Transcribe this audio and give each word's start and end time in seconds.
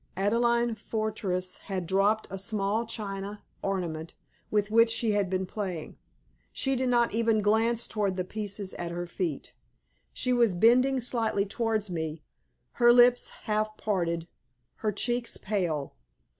Adelaide 0.17 0.79
Fortress 0.79 1.59
had 1.59 1.85
dropped 1.85 2.25
a 2.31 2.37
small 2.39 2.87
china 2.87 3.43
ornament 3.61 4.15
with 4.49 4.71
which 4.71 4.89
she 4.89 5.11
had 5.11 5.29
been 5.29 5.45
playing. 5.45 5.95
She 6.51 6.75
did 6.75 6.89
not 6.89 7.13
even 7.13 7.43
glance 7.43 7.87
towards 7.87 8.15
the 8.15 8.23
pieces 8.25 8.73
at 8.73 8.91
her 8.91 9.05
feet. 9.05 9.53
She 10.11 10.33
was 10.33 10.55
bending 10.55 10.99
slightly 11.01 11.45
towards 11.45 11.91
me, 11.91 12.23
her 12.81 12.91
lips 12.91 13.29
half 13.45 13.77
parted, 13.77 14.27
her 14.77 14.91
cheeks 14.91 15.37
pale. 15.37 15.93